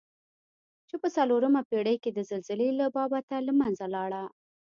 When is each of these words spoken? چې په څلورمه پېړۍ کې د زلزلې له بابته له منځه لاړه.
چې 0.87 0.95
په 1.01 1.07
څلورمه 1.15 1.61
پېړۍ 1.69 1.97
کې 2.03 2.11
د 2.13 2.19
زلزلې 2.29 2.69
له 2.79 2.85
بابته 2.95 3.35
له 3.47 3.53
منځه 3.59 3.85
لاړه. 3.95 4.23